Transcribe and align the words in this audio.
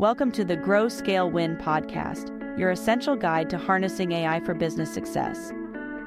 Welcome 0.00 0.32
to 0.32 0.46
the 0.46 0.56
Grow 0.56 0.88
Scale 0.88 1.30
Win 1.30 1.58
podcast, 1.58 2.30
your 2.58 2.70
essential 2.70 3.16
guide 3.16 3.50
to 3.50 3.58
harnessing 3.58 4.12
AI 4.12 4.40
for 4.40 4.54
business 4.54 4.90
success. 4.90 5.52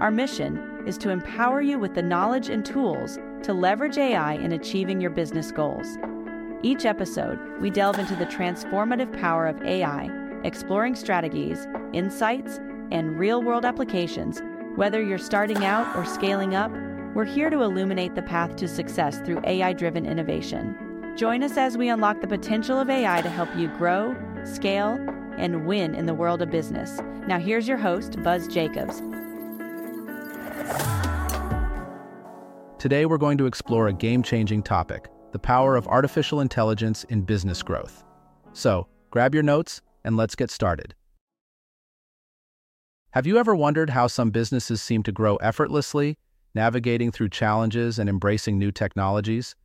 Our 0.00 0.10
mission 0.10 0.82
is 0.88 0.98
to 0.98 1.10
empower 1.10 1.60
you 1.60 1.78
with 1.78 1.94
the 1.94 2.02
knowledge 2.02 2.48
and 2.48 2.66
tools 2.66 3.16
to 3.44 3.54
leverage 3.54 3.96
AI 3.96 4.32
in 4.32 4.50
achieving 4.50 5.00
your 5.00 5.12
business 5.12 5.52
goals. 5.52 5.86
Each 6.64 6.84
episode, 6.84 7.38
we 7.60 7.70
delve 7.70 8.00
into 8.00 8.16
the 8.16 8.26
transformative 8.26 9.20
power 9.20 9.46
of 9.46 9.62
AI, 9.62 10.10
exploring 10.42 10.96
strategies, 10.96 11.68
insights, 11.92 12.58
and 12.90 13.16
real 13.16 13.40
world 13.40 13.64
applications. 13.64 14.42
Whether 14.74 15.00
you're 15.00 15.16
starting 15.16 15.64
out 15.64 15.94
or 15.96 16.04
scaling 16.04 16.56
up, 16.56 16.72
we're 17.14 17.24
here 17.24 17.50
to 17.50 17.62
illuminate 17.62 18.16
the 18.16 18.22
path 18.22 18.56
to 18.56 18.66
success 18.66 19.20
through 19.20 19.42
AI 19.44 19.74
driven 19.74 20.04
innovation. 20.04 20.76
Join 21.16 21.42
us 21.42 21.56
as 21.56 21.78
we 21.78 21.88
unlock 21.88 22.20
the 22.20 22.26
potential 22.26 22.78
of 22.78 22.90
AI 22.90 23.22
to 23.22 23.30
help 23.30 23.48
you 23.56 23.68
grow, 23.68 24.14
scale, 24.44 24.98
and 25.38 25.66
win 25.66 25.94
in 25.94 26.04
the 26.04 26.12
world 26.12 26.42
of 26.42 26.50
business. 26.50 27.00
Now, 27.26 27.38
here's 27.38 27.66
your 27.66 27.78
host, 27.78 28.22
Buzz 28.22 28.46
Jacobs. 28.46 29.00
Today, 32.78 33.06
we're 33.06 33.16
going 33.16 33.38
to 33.38 33.46
explore 33.46 33.88
a 33.88 33.94
game 33.94 34.22
changing 34.22 34.62
topic 34.62 35.08
the 35.32 35.38
power 35.38 35.74
of 35.74 35.88
artificial 35.88 36.40
intelligence 36.40 37.04
in 37.04 37.22
business 37.22 37.62
growth. 37.62 38.04
So, 38.52 38.86
grab 39.10 39.32
your 39.32 39.42
notes 39.42 39.80
and 40.04 40.18
let's 40.18 40.34
get 40.34 40.50
started. 40.50 40.94
Have 43.12 43.26
you 43.26 43.38
ever 43.38 43.56
wondered 43.56 43.88
how 43.88 44.06
some 44.06 44.30
businesses 44.30 44.82
seem 44.82 45.02
to 45.04 45.12
grow 45.12 45.36
effortlessly, 45.36 46.18
navigating 46.54 47.10
through 47.10 47.30
challenges 47.30 47.98
and 47.98 48.10
embracing 48.10 48.58
new 48.58 48.70
technologies? 48.70 49.56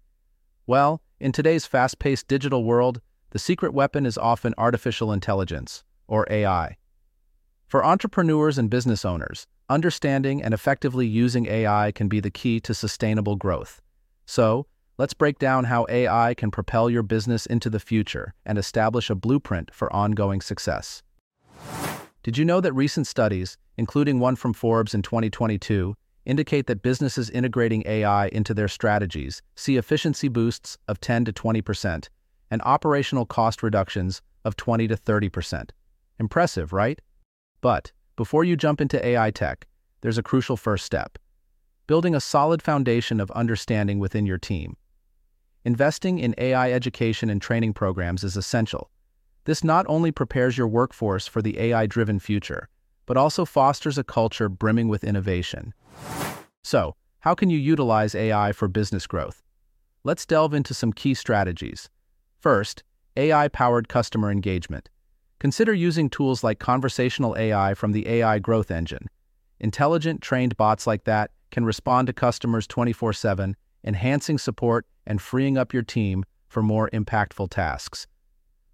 Well, 0.66 1.02
in 1.22 1.32
today's 1.32 1.68
fast 1.68 2.00
paced 2.00 2.28
digital 2.28 2.64
world, 2.64 3.00
the 3.30 3.40
secret 3.40 3.74
weapon 3.74 4.08
is 4.08 4.18
often 4.18 4.56
artificial 4.58 5.14
intelligence, 5.14 5.84
or 6.08 6.26
AI. 6.32 6.78
For 7.68 7.86
entrepreneurs 7.86 8.58
and 8.58 8.72
business 8.72 9.06
owners, 9.06 9.46
understanding 9.70 10.42
and 10.42 10.54
effectively 10.54 11.06
using 11.06 11.46
AI 11.46 11.92
can 11.94 12.08
be 12.08 12.20
the 12.20 12.32
key 12.32 12.60
to 12.62 12.74
sustainable 12.74 13.36
growth. 13.36 13.82
So, 14.26 14.66
let's 14.98 15.14
break 15.14 15.38
down 15.38 15.66
how 15.66 15.86
AI 15.90 16.34
can 16.34 16.50
propel 16.50 16.90
your 16.90 17.04
business 17.04 17.46
into 17.46 17.70
the 17.70 17.80
future 17.80 18.34
and 18.44 18.58
establish 18.58 19.10
a 19.12 19.16
blueprint 19.16 19.74
for 19.74 19.94
ongoing 19.94 20.42
success. 20.42 21.04
Did 22.24 22.38
you 22.38 22.46
know 22.46 22.62
that 22.62 22.74
recent 22.74 23.06
studies, 23.06 23.58
including 23.78 24.20
one 24.20 24.36
from 24.36 24.54
Forbes 24.54 24.96
in 24.96 25.04
2022, 25.04 25.96
indicate 26.26 26.68
that 26.68 26.82
businesses 26.82 27.30
integrating 27.30 27.84
AI 27.86 28.28
into 28.28 28.54
their 28.54 28.68
strategies 28.68 29.42
see 29.56 29.78
efficiency 29.78 30.28
boosts 30.28 30.78
of 30.88 31.00
10 31.02 31.26
to 31.26 31.34
20% 31.34 32.08
and 32.50 32.62
operational 32.64 33.26
cost 33.26 33.64
reductions 33.64 34.22
of 34.46 34.56
20 34.56 34.88
to 34.88 34.96
30%. 34.96 35.70
Impressive, 36.20 36.74
right? 36.74 37.00
But 37.62 37.92
before 38.16 38.44
you 38.44 38.56
jump 38.56 38.82
into 38.82 39.04
AI 39.06 39.32
tech, 39.32 39.68
there's 40.02 40.18
a 40.18 40.24
crucial 40.24 40.58
first 40.58 40.86
step 40.86 41.18
building 41.88 42.16
a 42.16 42.22
solid 42.22 42.62
foundation 42.62 43.20
of 43.20 43.30
understanding 43.32 44.00
within 44.00 44.26
your 44.26 44.38
team. 44.38 44.78
Investing 45.66 46.20
in 46.20 46.34
AI 46.38 46.72
education 46.72 47.30
and 47.30 47.42
training 47.42 47.74
programs 47.74 48.24
is 48.24 48.38
essential. 48.38 48.90
This 49.44 49.64
not 49.64 49.86
only 49.90 50.12
prepares 50.12 50.58
your 50.58 50.68
workforce 50.68 51.28
for 51.28 51.42
the 51.42 51.60
AI 51.60 51.88
driven 51.88 52.18
future, 52.20 52.70
but 53.12 53.18
also 53.18 53.44
fosters 53.44 53.98
a 53.98 54.06
culture 54.06 54.48
brimming 54.48 54.88
with 54.88 55.04
innovation. 55.04 55.74
So, 56.64 56.96
how 57.20 57.36
can 57.36 57.50
you 57.50 57.58
utilize 57.58 58.16
AI 58.16 58.54
for 58.54 58.70
business 58.70 59.06
growth? 59.06 59.44
Let's 60.06 60.26
delve 60.26 60.54
into 60.54 60.74
some 60.74 60.94
key 60.94 61.14
strategies. 61.14 61.90
First, 62.40 62.84
AI 63.18 63.50
powered 63.50 63.90
customer 63.90 64.32
engagement. 64.32 64.90
Consider 65.40 65.74
using 65.74 66.10
tools 66.10 66.42
like 66.42 66.60
conversational 66.60 67.36
AI 67.38 67.74
from 67.74 67.92
the 67.92 68.08
AI 68.08 68.40
Growth 68.40 68.72
Engine. 68.72 69.10
Intelligent, 69.60 70.22
trained 70.22 70.56
bots 70.56 70.88
like 70.88 71.04
that 71.04 71.32
can 71.52 71.66
respond 71.66 72.08
to 72.08 72.14
customers 72.14 72.66
24 72.66 73.12
7, 73.12 73.58
enhancing 73.84 74.38
support 74.38 74.86
and 75.06 75.22
freeing 75.22 75.58
up 75.58 75.74
your 75.74 75.84
team 75.84 76.24
for 76.48 76.64
more 76.64 76.90
impactful 76.94 77.50
tasks. 77.50 78.08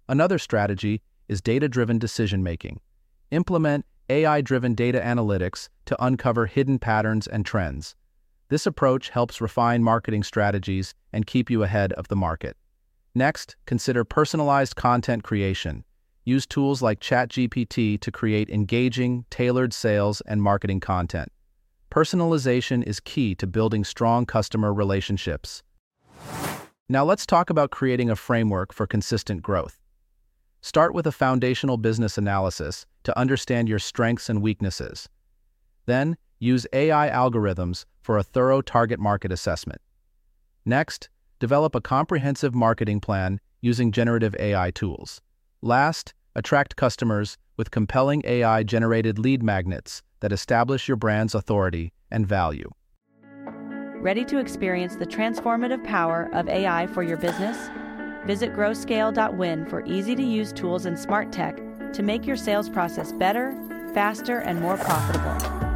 Another 0.08 0.38
strategy 0.38 1.02
is 1.26 1.40
data 1.40 1.68
driven 1.68 1.98
decision 1.98 2.44
making. 2.44 2.78
Implement 3.32 3.84
AI 4.10 4.40
driven 4.40 4.74
data 4.74 5.00
analytics 5.00 5.68
to 5.84 6.04
uncover 6.04 6.46
hidden 6.46 6.78
patterns 6.78 7.26
and 7.26 7.44
trends. 7.44 7.94
This 8.48 8.66
approach 8.66 9.10
helps 9.10 9.40
refine 9.40 9.82
marketing 9.82 10.22
strategies 10.22 10.94
and 11.12 11.26
keep 11.26 11.50
you 11.50 11.62
ahead 11.62 11.92
of 11.92 12.08
the 12.08 12.16
market. 12.16 12.56
Next, 13.14 13.56
consider 13.66 14.04
personalized 14.04 14.76
content 14.76 15.22
creation. 15.22 15.84
Use 16.24 16.46
tools 16.46 16.80
like 16.80 17.00
ChatGPT 17.00 18.00
to 18.00 18.10
create 18.10 18.48
engaging, 18.48 19.26
tailored 19.30 19.72
sales 19.72 20.22
and 20.22 20.42
marketing 20.42 20.80
content. 20.80 21.30
Personalization 21.90 22.82
is 22.82 23.00
key 23.00 23.34
to 23.34 23.46
building 23.46 23.84
strong 23.84 24.24
customer 24.26 24.72
relationships. 24.72 25.62
Now 26.88 27.04
let's 27.04 27.26
talk 27.26 27.50
about 27.50 27.70
creating 27.70 28.08
a 28.08 28.16
framework 28.16 28.72
for 28.72 28.86
consistent 28.86 29.42
growth. 29.42 29.78
Start 30.60 30.92
with 30.92 31.06
a 31.06 31.12
foundational 31.12 31.76
business 31.76 32.18
analysis 32.18 32.84
to 33.04 33.16
understand 33.18 33.68
your 33.68 33.78
strengths 33.78 34.28
and 34.28 34.42
weaknesses. 34.42 35.08
Then, 35.86 36.16
use 36.40 36.66
AI 36.72 37.08
algorithms 37.08 37.84
for 38.00 38.18
a 38.18 38.22
thorough 38.22 38.60
target 38.60 38.98
market 38.98 39.32
assessment. 39.32 39.80
Next, 40.64 41.08
develop 41.38 41.74
a 41.74 41.80
comprehensive 41.80 42.54
marketing 42.54 43.00
plan 43.00 43.40
using 43.60 43.92
generative 43.92 44.34
AI 44.38 44.70
tools. 44.72 45.20
Last, 45.62 46.12
attract 46.34 46.76
customers 46.76 47.38
with 47.56 47.70
compelling 47.70 48.22
AI 48.24 48.62
generated 48.62 49.18
lead 49.18 49.42
magnets 49.42 50.02
that 50.20 50.32
establish 50.32 50.88
your 50.88 50.96
brand's 50.96 51.34
authority 51.34 51.92
and 52.10 52.26
value. 52.26 52.70
Ready 54.00 54.24
to 54.26 54.38
experience 54.38 54.96
the 54.96 55.06
transformative 55.06 55.82
power 55.84 56.28
of 56.32 56.48
AI 56.48 56.86
for 56.88 57.02
your 57.02 57.16
business? 57.16 57.68
Visit 58.28 58.52
growscale.win 58.52 59.64
for 59.70 59.82
easy 59.86 60.14
to 60.14 60.22
use 60.22 60.52
tools 60.52 60.84
and 60.84 60.98
smart 60.98 61.32
tech 61.32 61.56
to 61.94 62.02
make 62.02 62.26
your 62.26 62.36
sales 62.36 62.68
process 62.68 63.10
better, 63.10 63.56
faster, 63.94 64.40
and 64.40 64.60
more 64.60 64.76
profitable. 64.76 65.67